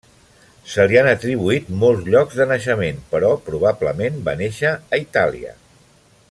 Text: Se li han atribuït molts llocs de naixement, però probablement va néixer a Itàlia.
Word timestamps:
Se 0.75 0.85
li 0.91 0.97
han 1.01 1.09
atribuït 1.09 1.69
molts 1.83 2.09
llocs 2.15 2.39
de 2.39 2.47
naixement, 2.53 3.05
però 3.13 3.31
probablement 3.51 4.19
va 4.31 4.35
néixer 4.41 4.73
a 4.79 5.01
Itàlia. 5.05 5.55